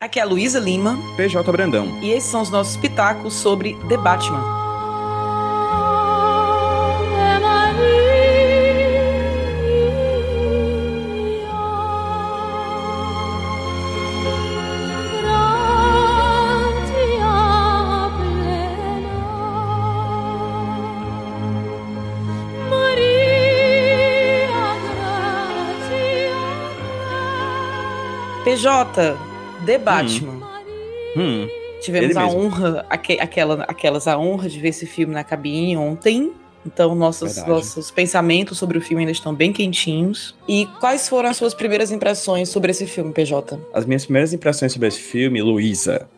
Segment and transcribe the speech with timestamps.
[0.00, 0.96] Aqui é a Luísa Lima.
[1.16, 1.98] PJ Brandão.
[2.00, 4.58] E esses são os nossos pitacos sobre The Batman.
[28.44, 29.27] PJ,
[29.68, 30.40] The Batman.
[31.14, 31.44] Hum.
[31.44, 31.48] hum.
[31.82, 36.32] Tivemos a honra, aqu aquela, aquelas a honra de ver esse filme na cabine ontem.
[36.64, 40.34] Então, nossos, nossos pensamentos sobre o filme ainda estão bem quentinhos.
[40.48, 43.60] E quais foram as suas primeiras impressões sobre esse filme, PJ?
[43.74, 46.08] As minhas primeiras impressões sobre esse filme, Luísa,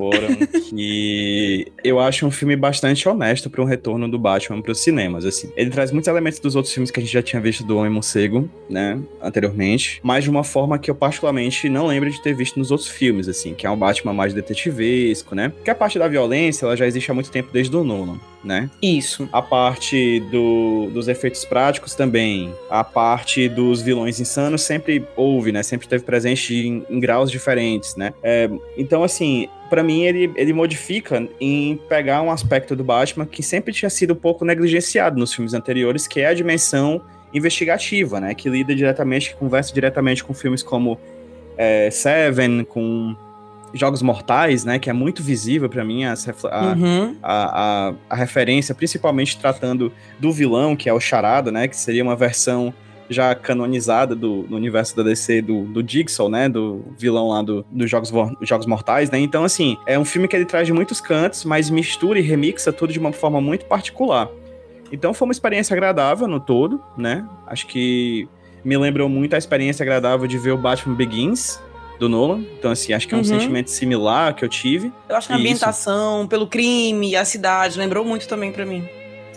[0.00, 0.34] foram
[0.70, 5.26] que eu acho um filme bastante honesto para um retorno do Batman para os cinemas,
[5.26, 5.52] assim.
[5.54, 7.92] Ele traz muitos elementos dos outros filmes que a gente já tinha visto do Homem
[7.92, 12.58] Morcego, né, anteriormente, mas de uma forma que eu particularmente não lembro de ter visto
[12.58, 15.50] nos outros filmes, assim, que é um Batman mais detetivesco, né?
[15.50, 18.70] Porque a parte da violência, ela já existe há muito tempo desde o Nolan, né?
[18.82, 19.28] Isso.
[19.32, 22.52] A parte do, dos efeitos práticos também.
[22.70, 25.62] A parte dos vilões insanos sempre houve, né?
[25.62, 28.12] Sempre esteve presente em, em graus diferentes, né?
[28.22, 33.42] É, então, assim, para mim, ele, ele modifica em pegar um aspecto do Batman que
[33.42, 37.02] sempre tinha sido um pouco negligenciado nos filmes anteriores, que é a dimensão
[37.32, 38.34] investigativa, né?
[38.34, 40.98] Que lida diretamente, que conversa diretamente com filmes como
[41.56, 43.14] é, Seven, com
[43.72, 44.78] Jogos Mortais, né?
[44.78, 47.16] Que é muito visível para mim a, uhum.
[47.22, 51.68] a, a, a, referência, principalmente tratando do vilão, que é o Charada, né?
[51.68, 52.72] Que seria uma versão
[53.08, 56.48] já canonizada do, no universo da DC do, do Jigsaw, né?
[56.48, 58.12] Do vilão lá dos do Jogos,
[58.42, 59.18] Jogos Mortais, né?
[59.18, 62.72] Então, assim, é um filme que ele traz de muitos cantos, mas mistura e remixa
[62.72, 64.28] tudo de uma forma muito particular.
[64.92, 67.26] Então foi uma experiência agradável no todo, né?
[67.46, 68.28] Acho que
[68.64, 71.60] me lembrou muito a experiência agradável de ver o Batman Begins,
[72.00, 72.42] do Nolan.
[72.58, 73.24] Então, assim, acho que é um uhum.
[73.24, 74.92] sentimento similar que eu tive.
[75.08, 76.28] Eu acho que a ambientação, isso.
[76.28, 78.82] pelo crime, a cidade, lembrou muito também para mim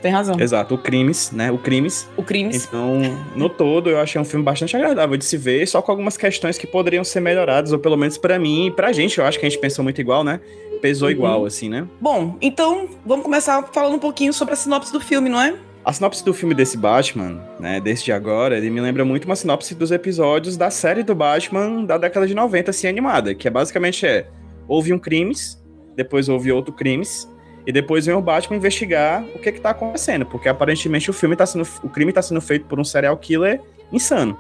[0.03, 0.35] tem razão.
[0.37, 1.49] Exato, o Crimes, né?
[1.49, 2.09] O Crimes.
[2.17, 2.65] O Crimes.
[2.65, 2.99] Então,
[3.35, 6.57] no todo, eu achei um filme bastante agradável de se ver, só com algumas questões
[6.57, 9.45] que poderiam ser melhoradas, ou pelo menos para mim e pra gente, eu acho que
[9.45, 10.41] a gente pensou muito igual, né?
[10.81, 11.13] Pesou uhum.
[11.13, 11.87] igual, assim, né?
[12.01, 15.55] Bom, então vamos começar falando um pouquinho sobre a sinopse do filme, não é?
[15.85, 19.75] A sinopse do filme desse Batman, né, desde agora, ele me lembra muito uma sinopse
[19.75, 24.05] dos episódios da série do Batman da década de 90, assim, animada, que é basicamente
[24.05, 24.25] é,
[24.65, 25.61] houve um crimes,
[25.93, 27.29] depois houve outro crimes,
[27.67, 31.35] e depois vem o Batman investigar o que que tá acontecendo, porque aparentemente o filme
[31.35, 33.61] tá sendo o crime está sendo feito por um serial killer
[33.91, 34.37] insano.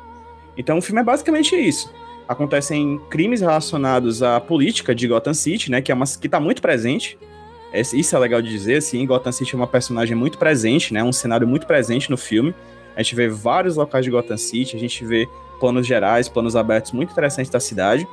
[0.57, 1.93] Então o filme é basicamente isso.
[2.25, 6.61] Acontecem crimes relacionados à política de Gotham City, né, que é uma que tá muito
[6.61, 7.17] presente.
[7.73, 11.11] Isso é legal de dizer, assim, Gotham City é uma personagem muito presente, né, um
[11.11, 12.53] cenário muito presente no filme.
[12.95, 15.27] A gente vê vários locais de Gotham City, a gente vê
[15.59, 18.07] planos gerais, planos abertos muito interessantes da cidade.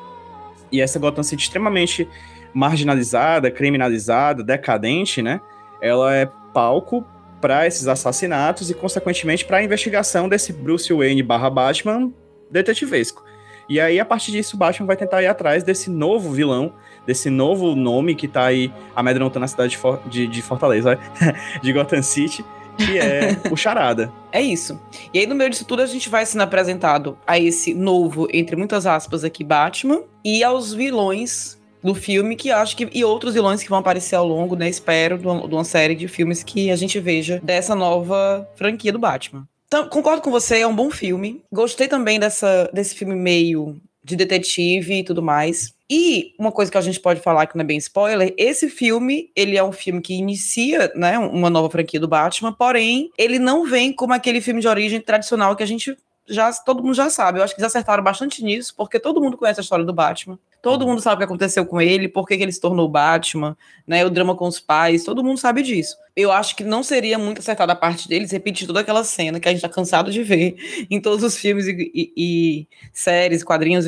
[0.72, 2.09] E essa Gotham City extremamente
[2.54, 5.41] marginalizada, criminalizada, decadente, né?
[5.82, 7.04] Ela é palco
[7.41, 12.12] para esses assassinatos e, consequentemente, para a investigação desse Bruce Wayne barra Batman
[12.50, 13.25] detetivesco.
[13.70, 16.72] E aí, a partir disso, o Batman vai tentar ir atrás desse novo vilão,
[17.06, 20.98] desse novo nome que tá aí amedrontando a cidade de, For de, de Fortaleza,
[21.62, 22.44] de Gotham City,
[22.76, 24.12] que é o Charada.
[24.32, 24.81] É isso.
[25.12, 28.54] E aí, no meio disso tudo, a gente vai sendo apresentado a esse novo, entre
[28.54, 33.60] muitas aspas aqui, Batman, e aos vilões do filme que acho que e outros vilões
[33.60, 34.69] que vão aparecer ao longo, né?
[34.69, 38.92] Espero de uma, de uma série de filmes que a gente veja dessa nova franquia
[38.92, 39.48] do Batman.
[39.91, 41.42] Concordo com você, é um bom filme.
[41.53, 45.72] Gostei também dessa, desse filme meio de detetive e tudo mais.
[45.88, 49.31] E uma coisa que a gente pode falar que não é bem spoiler, esse filme,
[49.34, 53.66] ele é um filme que inicia, né, uma nova franquia do Batman, porém, ele não
[53.66, 55.97] vem como aquele filme de origem tradicional que a gente
[56.31, 57.39] já todo mundo já sabe.
[57.39, 60.39] Eu acho que eles acertaram bastante nisso, porque todo mundo conhece a história do Batman.
[60.63, 64.05] Todo mundo sabe o que aconteceu com ele, por que, ele se tornou Batman, né?
[64.05, 65.97] O drama com os pais, todo mundo sabe disso.
[66.15, 69.49] Eu acho que não seria muito acertada a parte deles repetir toda aquela cena que
[69.49, 70.57] a gente tá cansado de ver
[70.91, 73.87] em todos os filmes e, e, e séries, quadrinhos,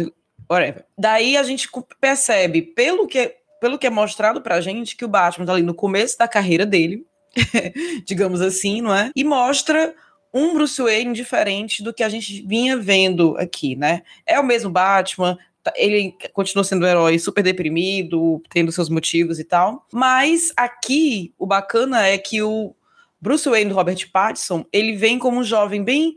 [0.51, 0.85] whatever.
[0.99, 1.69] Daí a gente
[2.01, 5.75] percebe, pelo que, pelo que é mostrado pra gente, que o Batman tá ali no
[5.75, 7.05] começo da carreira dele,
[8.07, 9.11] digamos assim, não é?
[9.15, 9.95] E mostra
[10.33, 14.03] um Bruce Wayne diferente do que a gente vinha vendo aqui, né?
[14.27, 19.39] É o mesmo Batman, Tá, ele continua sendo um herói super deprimido, tendo seus motivos
[19.39, 19.87] e tal.
[19.93, 22.75] Mas aqui, o bacana é que o
[23.21, 26.17] Bruce Wayne do Robert Pattinson, ele vem como um jovem bem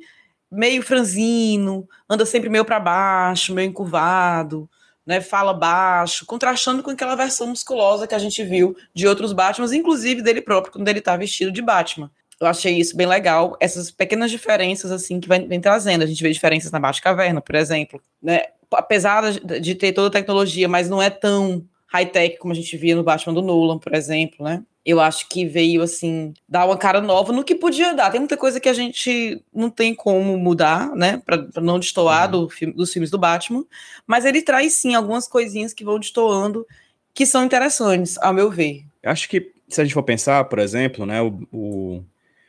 [0.51, 4.68] meio franzino, anda sempre meio para baixo, meio encurvado,
[5.06, 9.73] né, fala baixo, contrastando com aquela versão musculosa que a gente viu de outros Batmans,
[9.73, 12.09] inclusive dele próprio, quando ele tá vestido de Batman.
[12.39, 16.03] Eu achei isso bem legal, essas pequenas diferenças assim que vem, vem trazendo.
[16.03, 18.41] A gente vê diferenças na Baixa Caverna, por exemplo, né?
[18.71, 22.95] apesar de ter toda a tecnologia, mas não é tão high-tech como a gente via
[22.95, 24.63] no Batman do Nolan, por exemplo, né?
[24.85, 28.11] Eu acho que veio, assim, dar uma cara nova no que podia dar.
[28.11, 31.21] Tem muita coisa que a gente não tem como mudar, né?
[31.25, 32.41] Pra, pra não destoar uhum.
[32.43, 33.65] do filme, dos filmes do Batman.
[34.05, 36.67] Mas ele traz, sim, algumas coisinhas que vão destoando
[37.15, 38.83] que são interessantes, ao meu ver.
[39.01, 41.21] Eu acho que, se a gente for pensar, por exemplo, né?
[41.21, 42.03] o, o...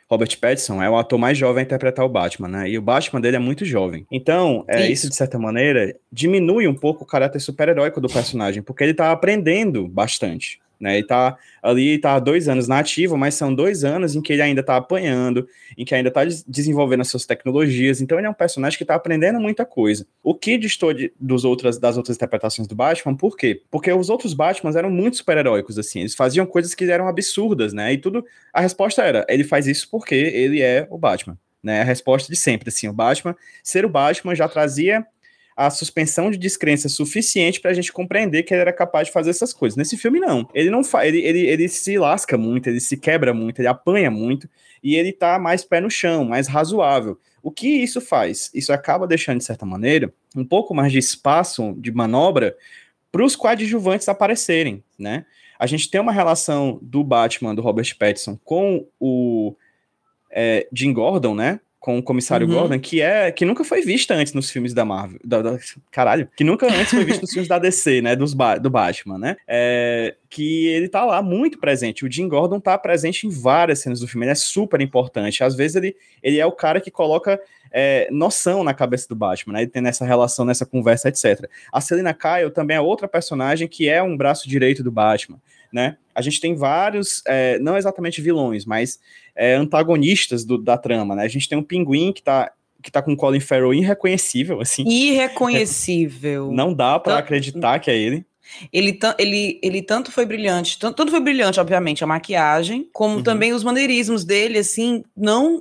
[0.08, 2.70] Robert Pattinson é o ator mais jovem a interpretar o Batman, né?
[2.70, 4.06] E o Batman dele é muito jovem.
[4.10, 4.92] Então, é, isso.
[4.92, 5.08] isso.
[5.10, 9.88] de certa maneira, diminui um pouco o caráter super-heróico do personagem, porque ele tá aprendendo
[9.88, 10.60] bastante.
[10.78, 10.98] Né?
[10.98, 14.32] Ele tá ali, tá há dois anos na ativa, mas são dois anos em que
[14.32, 18.00] ele ainda tá apanhando, em que ainda tá desenvolvendo as suas tecnologias.
[18.00, 20.06] Então ele é um personagem que tá aprendendo muita coisa.
[20.22, 23.62] O que distou de, dos outras, das outras interpretações do Batman, por quê?
[23.70, 26.00] Porque os outros Batmans eram muito super-heróicos, assim.
[26.00, 27.92] Eles faziam coisas que eram absurdas, né?
[27.92, 28.24] E tudo.
[28.52, 31.38] A resposta era: ele faz isso porque ele é o Batman.
[31.62, 35.04] Né, a resposta de sempre, assim, o Batman, ser o Batman já trazia
[35.56, 39.30] a suspensão de descrença suficiente para a gente compreender que ele era capaz de fazer
[39.30, 39.76] essas coisas.
[39.76, 40.46] Nesse filme, não.
[40.52, 44.10] Ele não faz, ele, ele, ele se lasca muito, ele se quebra muito, ele apanha
[44.10, 44.48] muito,
[44.82, 47.18] e ele tá mais pé no chão, mais razoável.
[47.42, 48.50] O que isso faz?
[48.52, 52.54] Isso acaba deixando, de certa maneira, um pouco mais de espaço de manobra
[53.10, 55.24] para os coadjuvantes aparecerem, né?
[55.58, 59.56] A gente tem uma relação do Batman, do Robert Pattinson, com o
[60.30, 61.60] é, Jim Gordon, né?
[61.86, 62.54] Com o comissário uhum.
[62.54, 65.20] Gordon, que é que nunca foi vista antes nos filmes da Marvel.
[65.24, 65.56] Da, da,
[65.88, 68.16] caralho, que nunca antes foi visto nos filmes da DC, né?
[68.16, 69.36] Dos ba do Batman, né?
[69.46, 72.04] É, que ele tá lá muito presente.
[72.04, 75.44] O Jim Gordon tá presente em várias cenas do filme, ele é super importante.
[75.44, 75.94] Às vezes ele,
[76.24, 77.40] ele é o cara que coloca
[77.78, 79.60] é, noção na cabeça do Batman, né?
[79.60, 81.46] Ele tem nessa relação, nessa conversa, etc.
[81.70, 85.38] A Selina Kyle também é outra personagem que é um braço direito do Batman,
[85.70, 85.98] né?
[86.14, 88.98] A gente tem vários, é, não exatamente vilões, mas
[89.34, 91.24] é, antagonistas do, da trama, né?
[91.24, 92.50] A gente tem um pinguim que tá
[92.82, 94.84] que tá com o Colin Farrell irreconhecível, assim.
[94.88, 96.52] Irreconhecível.
[96.54, 98.24] Não dá para acreditar que é ele.
[98.72, 103.22] Ele, ele, ele tanto foi brilhante, tanto, tanto foi brilhante, obviamente, a maquiagem, como uhum.
[103.24, 105.60] também os maneirismos dele, assim, não.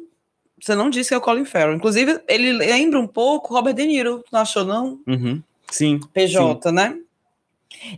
[0.65, 1.75] Você não disse que é o Colin Farrell.
[1.75, 4.99] Inclusive, ele lembra um pouco Robert De Niro, não achou, não?
[5.05, 5.39] Uhum.
[5.69, 5.99] Sim.
[6.11, 6.75] PJ, sim.
[6.75, 6.97] né?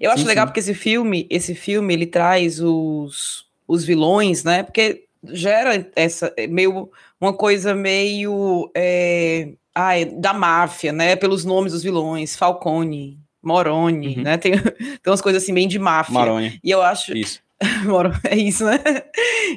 [0.01, 0.47] Eu acho sim, legal sim.
[0.49, 4.63] porque esse filme, esse filme, ele traz os, os vilões, né?
[4.63, 6.91] Porque gera essa é, meio
[7.21, 11.15] uma coisa meio é, ai, da máfia, né?
[11.15, 14.23] Pelos nomes dos vilões, Falcone, Moroni, uhum.
[14.23, 14.37] né?
[14.37, 16.13] Tem, tem umas coisas assim bem de máfia.
[16.13, 16.59] Maroni.
[16.61, 17.39] E eu acho isso.
[18.29, 18.77] é isso, né?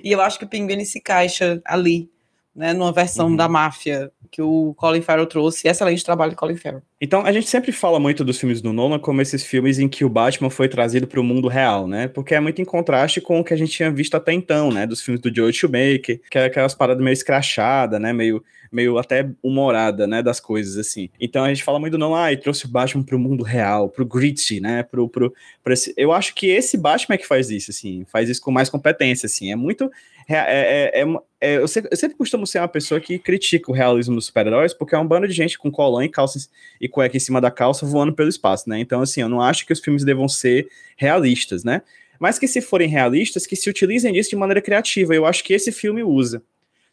[0.05, 2.09] E eu acho que o Pinguim se encaixa ali,
[2.55, 2.73] né?
[2.73, 3.37] Numa versão uhum.
[3.37, 5.67] da máfia que o Colin Farrell trouxe.
[5.67, 6.83] Excelente trabalho de Colin Farrell.
[7.01, 10.05] Então, a gente sempre fala muito dos filmes do Nolan como esses filmes em que
[10.05, 12.09] o Batman foi trazido para o mundo real, né?
[12.09, 14.87] Porque é muito em contraste com o que a gente tinha visto até então, né?
[14.87, 18.13] Dos filmes do Joe Shoemaker, que é aquelas paradas meio escrachadas, né?
[18.13, 20.23] Meio, meio até humorada, né?
[20.23, 21.09] Das coisas, assim.
[21.21, 23.89] Então, a gente fala muito Nolan, ah, e trouxe o Batman para o mundo real,
[23.89, 24.83] para o gritty, né?
[24.83, 25.93] Pro, pro, pro esse...
[25.97, 28.05] Eu acho que esse Batman é que faz isso, assim.
[28.07, 29.51] Faz isso com mais competência, assim.
[29.51, 29.91] É muito
[30.33, 31.05] é, é, é,
[31.41, 34.73] é, eu, sempre, eu, sempre, costumo ser uma pessoa que critica o realismo dos super-heróis,
[34.73, 36.49] porque é um bando de gente com colã e calças
[36.81, 38.79] e cueca em cima da calça voando pelo espaço, né?
[38.79, 41.83] Então, assim, eu não acho que os filmes devam ser realistas, né?
[42.19, 45.15] Mas que se forem realistas, que se utilizem disso de maneira criativa.
[45.15, 46.43] Eu acho que esse filme usa,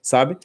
[0.02, 0.36] sabe?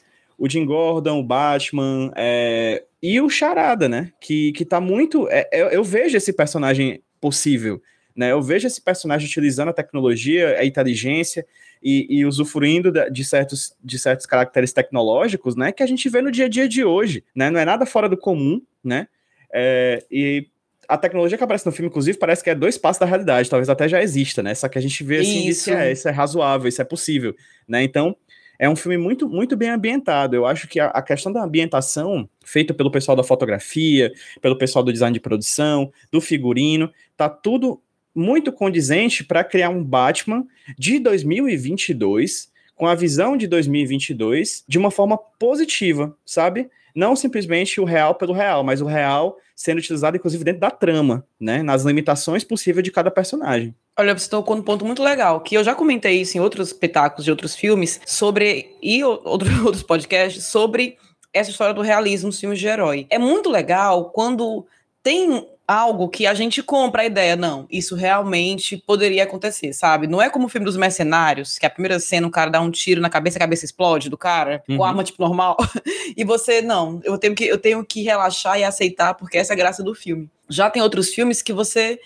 [0.43, 4.11] O Jim Gordon, o Batman, é, e o Charada, né?
[4.19, 5.27] Que, que tá muito.
[5.29, 7.81] É, eu, eu vejo esse personagem possível.
[8.15, 11.43] Né, eu vejo esse personagem utilizando a tecnologia, a inteligência,
[11.83, 16.31] e, e usufruindo de certos, de certos caracteres tecnológicos, né, que a gente vê no
[16.31, 19.07] dia a dia de hoje, né, não é nada fora do comum, né,
[19.51, 20.47] é, e
[20.87, 23.67] a tecnologia que aparece no filme, inclusive, parece que é dois passos da realidade, talvez
[23.67, 26.69] até já exista, né, só que a gente vê assim, isso, é, isso é razoável,
[26.69, 27.35] isso é possível,
[27.67, 28.15] né, então
[28.57, 30.35] é um filme muito, muito bem ambientado.
[30.35, 34.83] Eu acho que a, a, questão da ambientação, feita pelo pessoal da fotografia, pelo pessoal
[34.83, 37.81] do design de produção, do figurino, tá tudo
[38.15, 40.45] muito condizente para criar um Batman
[40.77, 46.69] de 2022 com a visão de 2022 de uma forma positiva, sabe?
[46.95, 51.25] Não simplesmente o real pelo real, mas o real sendo utilizado inclusive dentro da trama,
[51.39, 51.61] né?
[51.63, 53.75] Nas limitações possíveis de cada personagem.
[53.97, 57.23] Olha, você tocou num ponto muito legal, que eu já comentei isso em outros espetáculos
[57.23, 60.97] de outros filmes, sobre, e outro, outros podcasts, sobre
[61.31, 63.07] essa história do realismo nos filmes de herói.
[63.09, 64.65] É muito legal quando
[65.01, 70.07] tem algo que a gente compra a ideia, não, isso realmente poderia acontecer, sabe?
[70.07, 72.69] Não é como o filme dos mercenários, que a primeira cena o cara dá um
[72.69, 74.77] tiro na cabeça, a cabeça explode do cara, uhum.
[74.77, 75.57] com arma tipo normal,
[76.17, 79.55] e você, não, eu tenho, que, eu tenho que relaxar e aceitar, porque essa é
[79.55, 80.29] a graça do filme.
[80.49, 81.99] Já tem outros filmes que você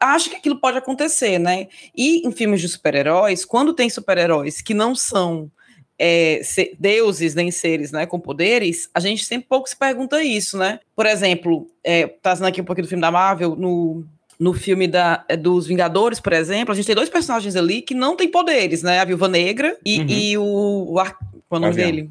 [0.00, 1.68] acha que aquilo pode acontecer, né?
[1.96, 5.50] E em filmes de super-heróis, quando tem super-heróis que não são
[5.98, 10.58] é, ser, deuses nem seres, né, com poderes, a gente sempre pouco se pergunta isso,
[10.58, 10.80] né?
[10.94, 14.04] Por exemplo, é, trazendo aqui um pouquinho do filme da Marvel, no,
[14.38, 17.94] no filme da, é, dos Vingadores, por exemplo, a gente tem dois personagens ali que
[17.94, 19.00] não têm poderes, né?
[19.00, 20.06] A Viúva Negra e, uhum.
[20.08, 21.16] e o, o, Ar...
[21.48, 21.90] qual é o nome Gavião.
[21.90, 22.10] dele?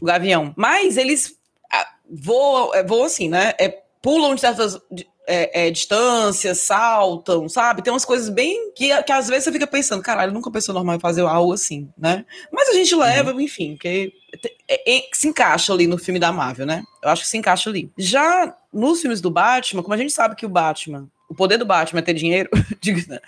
[0.00, 0.54] O Gavião.
[0.56, 1.38] Mas eles
[2.10, 3.52] voam, é, voam assim, né?
[3.58, 4.78] É, pulam de certas
[5.28, 7.82] é, é, distâncias, saltam, sabe?
[7.82, 10.98] Tem umas coisas bem que, que às vezes você fica pensando, caralho, nunca pensou normal
[10.98, 12.24] fazer algo assim, né?
[12.50, 13.00] Mas a gente uhum.
[13.00, 13.40] leva, uhum.
[13.40, 14.12] enfim, que
[14.66, 16.82] é, é, se encaixa ali no filme da Marvel, né?
[17.02, 17.92] Eu acho que se encaixa ali.
[17.98, 21.66] Já nos filmes do Batman, como a gente sabe que o Batman, o poder do
[21.66, 22.48] Batman é ter dinheiro,
[22.80, 23.18] digo, né?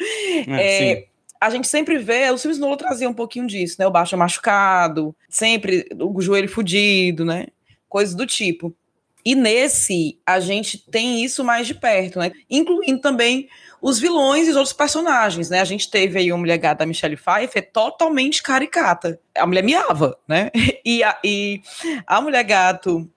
[0.49, 1.07] É, é
[1.39, 3.87] a gente sempre vê, os filmes Nolan traziam um pouquinho disso, né?
[3.87, 7.47] O Batman machucado, sempre o joelho fudido, né?
[7.89, 8.75] Coisas do tipo.
[9.25, 12.33] E nesse, a gente tem isso mais de perto, né?
[12.49, 13.49] Incluindo também
[13.83, 15.61] os vilões e os outros personagens, né?
[15.61, 19.19] A gente teve aí uma mulher gata da Michelle Pfeiffer totalmente caricata.
[19.37, 20.51] A mulher miava, né?
[20.85, 21.61] E a, e
[22.07, 23.09] a mulher gato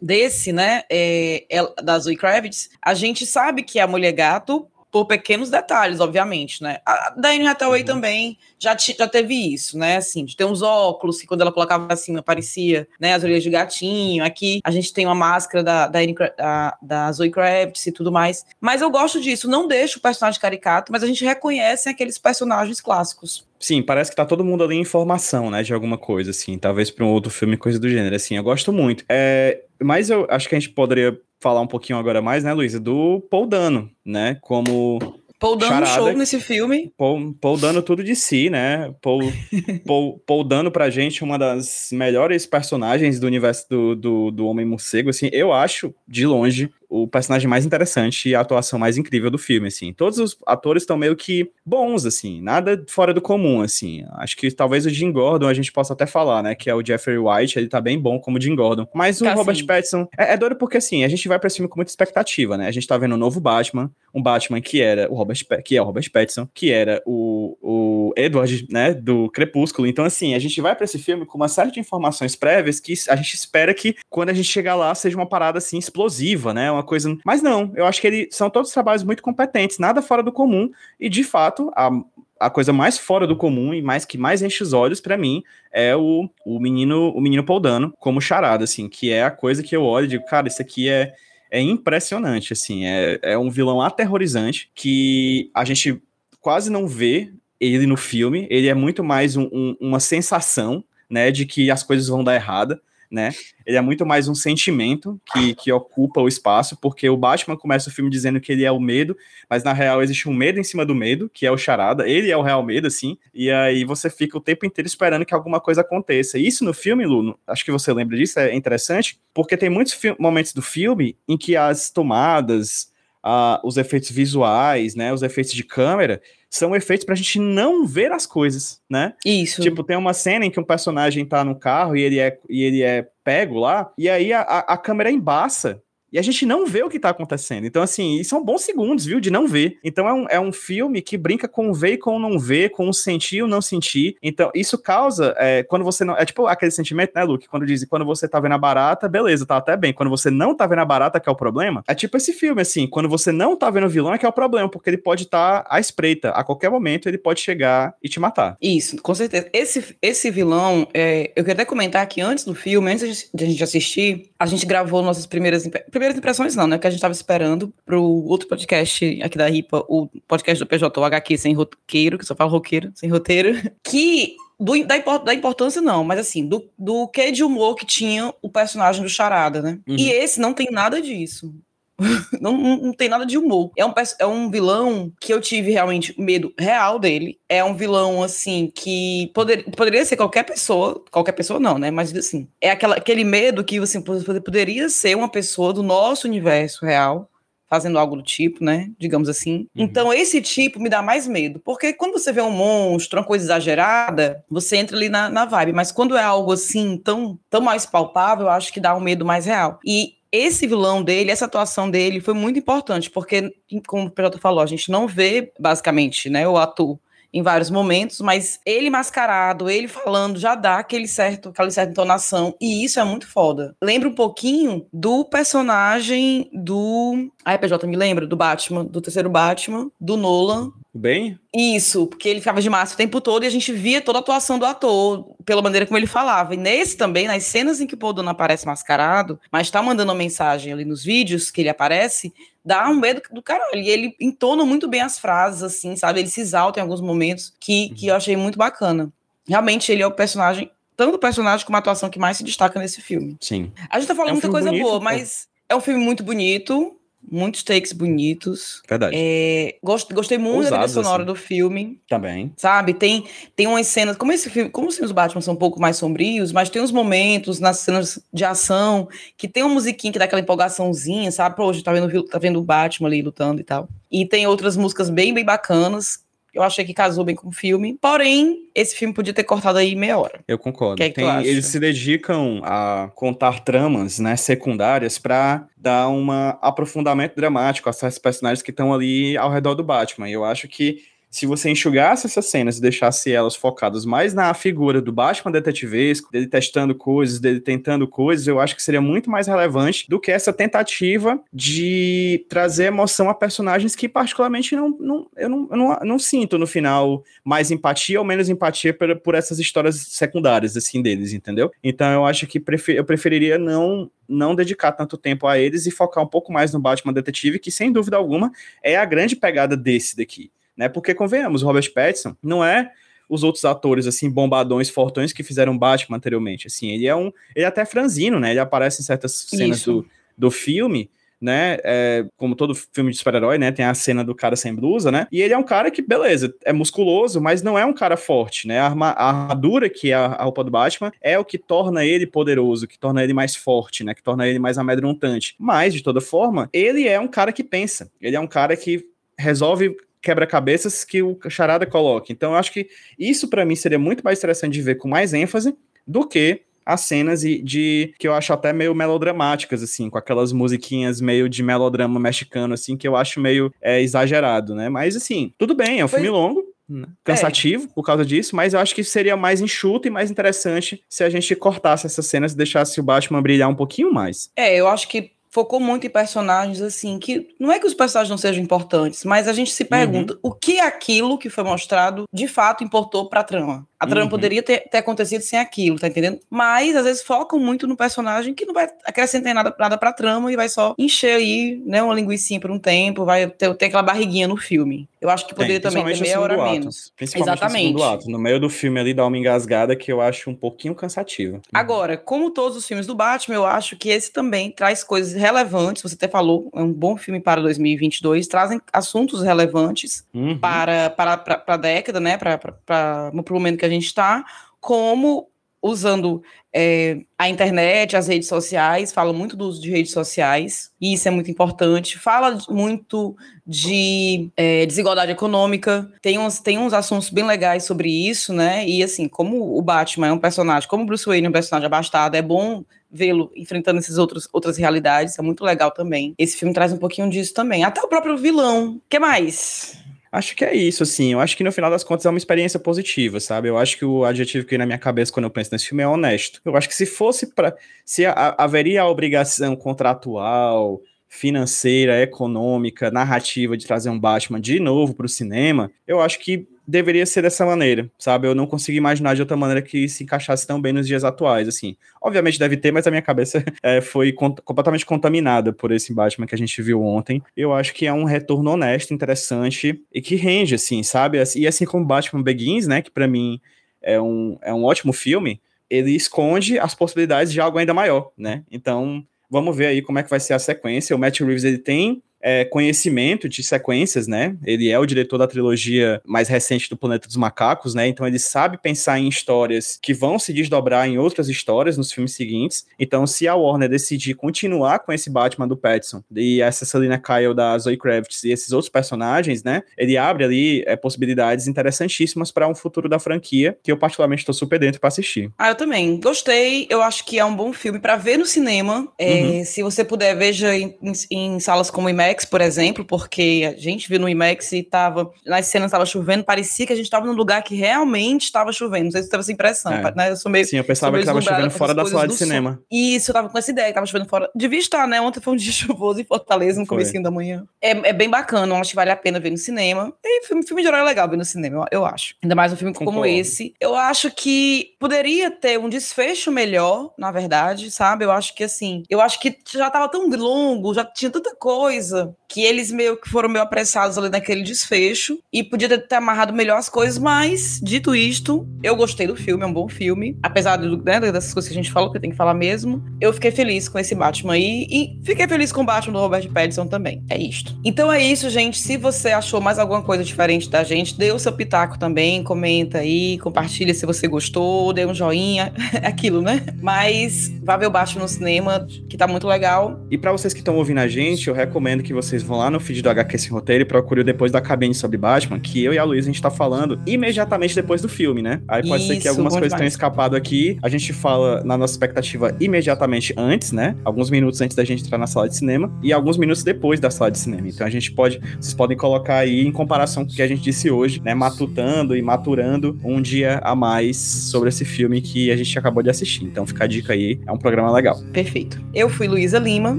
[0.00, 5.06] desse, né, é, é, da Zoe Kravitz, a gente sabe que a mulher gato por
[5.06, 6.78] pequenos detalhes, obviamente, né?
[6.84, 7.86] A da Anne Hathaway uhum.
[7.86, 9.96] também já, já teve isso, né?
[9.96, 13.14] Assim, de ter uns óculos que quando ela colocava assim aparecia, né?
[13.14, 14.24] As orelhas de gatinho.
[14.24, 16.00] Aqui a gente tem uma máscara da, da,
[16.36, 18.44] da, da Zoe Kravitz e tudo mais.
[18.60, 19.48] Mas eu gosto disso.
[19.48, 23.46] Não deixa o personagem caricato, mas a gente reconhece aqueles personagens clássicos.
[23.60, 26.92] Sim, parece que tá todo mundo ali em informação, né, de alguma coisa, assim, talvez
[26.92, 29.04] para um outro filme, coisa do gênero, assim, eu gosto muito.
[29.08, 32.80] É, mas eu acho que a gente poderia falar um pouquinho agora mais, né, Luísa,
[32.80, 34.98] do Paul Dano, né, como
[35.38, 36.92] Paul dando Charada, show nesse filme.
[36.96, 38.92] Paul, Paul dando tudo de si, né?
[39.00, 39.20] Paul,
[39.86, 45.10] Paul, Paul dando pra gente uma das melhores personagens do universo do, do, do Homem-Morcego,
[45.10, 49.38] assim, eu acho, de longe, o personagem mais interessante e a atuação mais incrível do
[49.38, 49.92] filme, assim.
[49.92, 54.04] Todos os atores estão meio que bons, assim, nada fora do comum, assim.
[54.12, 56.84] Acho que talvez o Jim Gordon a gente possa até falar, né, que é o
[56.84, 58.86] Jeffrey White, ele tá bem bom como Jim Gordon.
[58.94, 59.66] Mas o tá Robert sim.
[59.66, 62.56] Pattinson é, é doido porque, assim, a gente vai pra esse filme com muita expectativa,
[62.56, 62.66] né?
[62.66, 65.82] A gente tá vendo um novo Batman, um Batman que era o Robert, que é
[65.82, 69.86] o Robert Pattinson, que era o, o Edward, né, do Crepúsculo.
[69.86, 72.94] Então, assim, a gente vai para esse filme com uma série de informações prévias que
[73.08, 76.70] a gente espera que quando a gente chegar lá seja uma parada assim explosiva, né?
[76.78, 77.18] Uma coisa.
[77.24, 80.70] Mas não, eu acho que eles são todos trabalhos muito competentes, nada fora do comum.
[80.98, 81.90] E de fato, a,
[82.38, 85.42] a coisa mais fora do comum e mais que mais enche os olhos para mim
[85.72, 89.60] é o, o menino o menino Paul Dano como charada, assim, que é a coisa
[89.60, 91.12] que eu olho e digo, cara, isso aqui é
[91.50, 95.98] é impressionante, assim, é, é um vilão aterrorizante que a gente
[96.42, 101.30] quase não vê ele no filme, ele é muito mais um, um, uma sensação, né,
[101.30, 102.80] de que as coisas vão dar errada,
[103.10, 103.30] né?
[103.66, 107.88] Ele é muito mais um sentimento que, que ocupa o espaço, porque o Batman começa
[107.88, 109.16] o filme dizendo que ele é o medo,
[109.48, 112.30] mas na real existe um medo em cima do medo, que é o charada, ele
[112.30, 115.60] é o real medo, assim, e aí você fica o tempo inteiro esperando que alguma
[115.60, 116.38] coisa aconteça.
[116.38, 120.52] Isso no filme, Luno, acho que você lembra disso, é interessante, porque tem muitos momentos
[120.52, 122.92] do filme em que as tomadas,
[123.24, 126.20] uh, os efeitos visuais, né, os efeitos de câmera,
[126.50, 129.14] são efeitos pra gente não ver as coisas, né?
[129.24, 129.60] Isso.
[129.60, 132.62] Tipo, tem uma cena em que um personagem tá no carro e ele é, e
[132.62, 136.66] ele é pego lá, e aí a, a, a câmera embaça e a gente não
[136.66, 137.66] vê o que tá acontecendo.
[137.66, 139.78] Então, assim, são bons segundos, viu, de não ver.
[139.84, 142.92] Então, é um, é um filme que brinca com ver e com não ver, com
[142.92, 144.16] sentir e não sentir.
[144.22, 146.16] Então, isso causa, é, quando você não.
[146.16, 147.48] É tipo aquele sentimento, né, Luke?
[147.48, 149.92] Quando dizem, quando você tá vendo a barata, beleza, tá até bem.
[149.92, 152.62] Quando você não tá vendo a barata, que é o problema, é tipo esse filme,
[152.62, 152.86] assim.
[152.86, 155.24] Quando você não tá vendo o vilão, é que é o problema, porque ele pode
[155.24, 156.30] estar tá à espreita.
[156.30, 158.56] A qualquer momento, ele pode chegar e te matar.
[158.60, 159.48] Isso, com certeza.
[159.52, 163.46] Esse, esse vilão, é, eu queria até comentar que antes do filme, antes de a
[163.46, 165.64] gente assistir, a gente gravou nossas primeiras
[165.98, 166.78] primeiras impressões não, né?
[166.78, 170.98] Que a gente estava esperando pro outro podcast aqui da RIPA, o podcast do PJ,
[170.98, 173.50] o HQ sem roteiro, que só fala roqueiro, sem roteiro,
[173.82, 178.32] que do, da, da, importância, não, mas assim, do, do que de humor que tinha
[178.40, 179.78] o personagem do Charada, né?
[179.86, 179.96] Uhum.
[179.96, 181.54] E esse não tem nada disso.
[182.40, 183.70] não, não, tem nada de humor.
[183.76, 187.38] É um, é um vilão que eu tive realmente medo real dele.
[187.48, 191.02] É um vilão, assim, que poder, poderia ser qualquer pessoa.
[191.10, 191.90] Qualquer pessoa não, né?
[191.90, 196.84] Mas, assim, é aquela, aquele medo que, assim, poderia ser uma pessoa do nosso universo
[196.84, 197.28] real
[197.68, 198.90] fazendo algo do tipo, né?
[198.98, 199.66] Digamos assim.
[199.76, 199.84] Uhum.
[199.84, 201.60] Então, esse tipo me dá mais medo.
[201.62, 205.74] Porque quando você vê um monstro, uma coisa exagerada, você entra ali na, na vibe.
[205.74, 209.24] Mas quando é algo assim, tão, tão mais palpável, eu acho que dá um medo
[209.24, 209.78] mais real.
[209.84, 213.52] E esse vilão dele, essa atuação dele foi muito importante, porque,
[213.86, 216.98] como o Pedro falou, a gente não vê, basicamente, né, o ator
[217.32, 222.54] em vários momentos, mas ele mascarado, ele falando, já dá aquele certo, aquela certa entonação,
[222.60, 223.76] e isso é muito foda.
[223.82, 227.30] Lembra um pouquinho do personagem do...
[227.44, 228.26] Ai, PJ, me lembra?
[228.26, 230.72] Do Batman, do terceiro Batman, do Nolan.
[230.98, 231.38] Bem?
[231.54, 234.20] Isso, porque ele ficava de máscara o tempo todo e a gente via toda a
[234.20, 236.54] atuação do ator, pela maneira como ele falava.
[236.54, 240.18] E nesse também, nas cenas em que o Paul aparece mascarado, mas tá mandando uma
[240.18, 242.32] mensagem ali nos vídeos que ele aparece,
[242.64, 243.76] dá um medo do caralho.
[243.80, 246.20] E ele entona muito bem as frases, assim, sabe?
[246.20, 249.12] Ele se exalta em alguns momentos que, que eu achei muito bacana.
[249.46, 252.78] Realmente, ele é o personagem, tanto o personagem como a atuação que mais se destaca
[252.78, 253.36] nesse filme.
[253.40, 253.72] Sim.
[253.88, 255.04] A gente tá falando É um muita coisa bonito, boa, pô.
[255.04, 256.97] mas é um filme muito bonito,
[257.30, 258.82] muitos takes bonitos.
[258.88, 259.14] Verdade.
[259.16, 261.32] É, gost- gostei muito da trilha Ousados, sonora assim.
[261.32, 262.52] do filme, Também.
[262.56, 262.94] sabe?
[262.94, 265.80] Tem, tem umas cenas, como esse filme, como os filmes do Batman são um pouco
[265.80, 270.18] mais sombrios, mas tem uns momentos nas cenas de ação que tem uma musiquinha que
[270.18, 271.56] dá aquela empolgaçãozinha, sabe?
[271.56, 273.88] Pô, hoje tá vendo, tá vendo o Batman ali lutando e tal.
[274.10, 276.20] E tem outras músicas bem, bem bacanas.
[276.58, 277.96] Eu achei que casou bem com o filme.
[278.00, 280.40] Porém, esse filme podia ter cortado aí meia hora.
[280.46, 280.96] Eu concordo.
[280.96, 286.30] Que é que Tem- eles se dedicam a contar tramas, né, secundárias para dar um
[286.60, 290.28] aprofundamento dramático a esses personagens que estão ali ao redor do Batman.
[290.28, 290.98] E eu acho que
[291.30, 296.30] se você enxugasse essas cenas e deixasse elas focadas mais na figura do Batman detetivesco,
[296.32, 300.30] dele testando coisas, dele tentando coisas, eu acho que seria muito mais relevante do que
[300.30, 305.98] essa tentativa de trazer emoção a personagens que particularmente não, não, eu, não, eu não,
[306.02, 311.02] não sinto no final mais empatia ou menos empatia por, por essas histórias secundárias, assim,
[311.02, 311.70] deles, entendeu?
[311.82, 315.90] Então eu acho que prefe- eu preferiria não, não dedicar tanto tempo a eles e
[315.90, 318.50] focar um pouco mais no Batman Detetive, que sem dúvida alguma
[318.82, 320.88] é a grande pegada desse daqui, né?
[320.88, 322.92] Porque, convenhamos, o Robert Pattinson não é
[323.28, 327.64] os outros atores, assim, bombadões, fortões que fizeram Batman anteriormente, assim, ele é um, ele
[327.64, 328.52] é até franzino, né?
[328.52, 329.92] Ele aparece em certas cenas Isso.
[329.92, 330.06] do,
[330.38, 331.76] do filme, né?
[331.84, 333.70] É, como todo filme de super-herói, né?
[333.70, 335.26] Tem a cena do cara sem blusa, né?
[335.30, 338.66] E ele é um cara que, beleza, é musculoso, mas não é um cara forte,
[338.66, 338.80] né?
[338.80, 342.04] A, arma- a armadura que é a, a roupa do Batman é o que torna
[342.04, 344.14] ele poderoso, que torna ele mais forte, né?
[344.14, 345.54] Que torna ele mais amedrontante.
[345.58, 348.10] Mas, de toda forma, ele é um cara que pensa.
[348.20, 349.04] Ele é um cara que
[349.38, 352.32] resolve quebra-cabeças que o Charada coloca.
[352.32, 355.32] Então, eu acho que isso, para mim, seria muito mais interessante de ver com mais
[355.34, 355.74] ênfase
[356.06, 360.52] do que as cenas e- de que eu acho até meio melodramáticas, assim, com aquelas
[360.52, 364.88] musiquinhas meio de melodrama mexicano, assim, que eu acho meio é, exagerado, né?
[364.88, 367.06] Mas, assim, tudo bem, é um Pois- filme longo, né?
[367.22, 371.22] cansativo por causa disso, mas eu acho que seria mais enxuto e mais interessante se
[371.22, 374.50] a gente cortasse essas cenas e deixasse o Batman brilhar um pouquinho mais.
[374.56, 378.30] É, eu acho que focou muito em personagens assim, que não é que os personagens
[378.30, 382.46] não sejam importantes, mas a gente se pergunta o que aquilo que foi mostrado de
[382.46, 383.86] fato importou pra trama.
[384.00, 384.30] A trama Uhum.
[384.30, 386.38] poderia ter, ter acontecido sem aquilo, tá entendendo?
[386.48, 390.52] Mas às vezes focam muito no personagem que não vai acrescentar nada, nada pra trama
[390.52, 394.02] e vai só encher aí, né, uma linguicinha por um tempo, vai ter, ter aquela
[394.02, 395.08] barriguinha no filme.
[395.20, 396.78] Eu acho que poderia Tem, também ter meia hora segundo ato.
[396.78, 397.12] menos.
[397.16, 397.92] Principalmente Exatamente.
[397.92, 398.30] no ato.
[398.30, 401.60] No meio do filme ali dá uma engasgada que eu acho um pouquinho cansativa.
[401.72, 406.02] Agora, como todos os filmes do Batman, eu acho que esse também traz coisas relevantes.
[406.04, 410.56] Você até falou, é um bom filme para 2022, trazem assuntos relevantes Uhum.
[410.58, 412.36] para, para, para, para a década, né?
[412.38, 414.44] Para, para, para o momento que a gente está,
[414.80, 415.48] como
[415.80, 416.42] usando
[416.74, 421.28] é, a internet, as redes sociais, fala muito do uso de redes sociais, e isso
[421.28, 422.18] é muito importante.
[422.18, 428.52] Fala muito de é, desigualdade econômica, tem uns, tem uns assuntos bem legais sobre isso,
[428.52, 428.86] né?
[428.86, 431.86] E assim, como o Batman é um personagem, como o Bruce Wayne é um personagem
[431.86, 436.34] abastado, é bom vê-lo enfrentando essas outros, outras realidades, é muito legal também.
[436.36, 437.82] Esse filme traz um pouquinho disso também.
[437.84, 439.00] Até o próprio vilão.
[439.08, 439.98] Que mais?
[440.30, 441.32] Acho que é isso, assim.
[441.32, 443.68] Eu acho que no final das contas é uma experiência positiva, sabe?
[443.68, 446.02] Eu acho que o adjetivo que vem na minha cabeça quando eu penso nesse filme
[446.02, 446.60] é honesto.
[446.64, 447.74] Eu acho que se fosse para.
[448.04, 455.14] Se a- haveria a obrigação contratual, financeira, econômica, narrativa de trazer um Batman de novo
[455.14, 458.48] para o cinema, eu acho que deveria ser dessa maneira, sabe?
[458.48, 461.68] Eu não consigo imaginar de outra maneira que se encaixasse tão bem nos dias atuais,
[461.68, 461.94] assim.
[462.20, 466.54] Obviamente deve ter, mas a minha cabeça eh, foi completamente contaminada por esse Batman que
[466.54, 467.42] a gente viu ontem.
[467.54, 471.38] Eu acho que é um retorno honesto, interessante e que rende, assim, sabe?
[471.56, 473.60] E assim como Batman Begins, né, que pra mim
[474.00, 478.64] é um, é um ótimo filme, ele esconde as possibilidades de algo ainda maior, né?
[478.70, 481.14] Então, vamos ver aí como é que vai ser a sequência.
[481.14, 484.56] O Matt Reeves, ele tem é, conhecimento de sequências, né?
[484.64, 488.06] Ele é o diretor da trilogia mais recente do Planeta dos Macacos, né?
[488.08, 492.32] Então ele sabe pensar em histórias que vão se desdobrar em outras histórias nos filmes
[492.32, 492.86] seguintes.
[492.98, 497.54] Então, se a Warner decidir continuar com esse Batman do Pattinson e essa Selina Kyle
[497.54, 499.82] da Zoe Kravitz e esses outros personagens, né?
[499.96, 504.54] Ele abre ali é, possibilidades interessantíssimas para um futuro da franquia que eu particularmente estou
[504.54, 505.50] super dentro para assistir.
[505.58, 506.20] Ah, eu também.
[506.20, 506.86] Gostei.
[506.88, 509.10] Eu acho que é um bom filme para ver no cinema.
[509.18, 511.12] É, Se você puder, veja em, em-
[511.56, 514.82] em salas como o IMAX IMAX, por exemplo, porque a gente viu no IMAX e
[514.82, 515.30] tava.
[515.46, 519.04] Nas cenas tava chovendo, parecia que a gente tava num lugar que realmente estava chovendo.
[519.04, 520.14] Não sei se teve essa impressão, É.
[520.14, 520.30] né?
[520.30, 520.64] Eu sou meio.
[520.66, 522.80] Sim, eu pensava que tava deslumbrada chovendo fora da sala de cinema.
[522.90, 524.50] Isso, eu tava com essa ideia, que tava chovendo fora.
[524.54, 525.20] Devia estar, né?
[525.20, 526.96] Ontem foi um dia chuvoso em Fortaleza, no Foi.
[526.98, 527.64] comecinho da manhã.
[527.80, 530.12] É, é bem bacana, eu acho que vale a pena ver no cinema.
[530.24, 532.34] E filme, filme de herói é legal ver no cinema, eu, eu acho.
[532.42, 533.28] Ainda mais um filme como Concordo.
[533.28, 533.74] esse.
[533.80, 538.24] Eu acho que poderia ter um desfecho melhor, na verdade, sabe?
[538.24, 542.17] Eu acho que assim, eu acho que já tava tão longo, já tinha tanta coisa,
[542.18, 545.38] casa que eles meio que foram meio apressados ali naquele desfecho.
[545.52, 549.62] E podia ter, ter amarrado melhor as coisas, mas, dito isto, eu gostei do filme,
[549.62, 550.36] é um bom filme.
[550.42, 553.04] Apesar do, né, dessas coisas que a gente falou, que tem que falar mesmo.
[553.20, 554.86] Eu fiquei feliz com esse Batman aí.
[554.90, 557.22] E fiquei feliz com o Batman do Robert Pattinson também.
[557.28, 557.78] É isto.
[557.84, 558.78] Então é isso, gente.
[558.78, 562.42] Se você achou mais alguma coisa diferente da gente, dê o seu pitaco também.
[562.42, 565.72] Comenta aí, compartilha se você gostou, dê um joinha.
[566.00, 566.64] É aquilo, né?
[566.80, 570.00] Mas vá ver o Batman no cinema, que tá muito legal.
[570.10, 572.80] E pra vocês que estão ouvindo a gente, eu recomendo que vocês vão lá no
[572.80, 575.92] feed do HQ Sem Roteiro e procurem o depois da cabine sobre Batman, que eu
[575.92, 578.60] e a Luísa a gente tá falando imediatamente depois do filme, né?
[578.68, 580.78] Aí pode ser que Isso, algumas coisas tenham escapado aqui.
[580.82, 583.96] A gente fala na nossa expectativa imediatamente antes, né?
[584.04, 587.10] Alguns minutos antes da gente entrar na sala de cinema e alguns minutos depois da
[587.10, 587.68] sala de cinema.
[587.68, 590.62] Então a gente pode, vocês podem colocar aí em comparação com o que a gente
[590.62, 591.34] disse hoje, né?
[591.34, 596.10] Matutando e maturando um dia a mais sobre esse filme que a gente acabou de
[596.10, 596.44] assistir.
[596.44, 598.20] Então fica a dica aí, é um programa legal.
[598.32, 598.80] Perfeito.
[598.94, 599.98] Eu fui Luísa Lima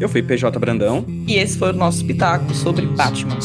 [0.00, 1.04] Eu fui PJ Brandão.
[1.26, 3.40] e esse foi o nosso pitaco sobre Batman.